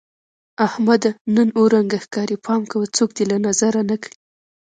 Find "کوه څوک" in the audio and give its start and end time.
2.71-3.09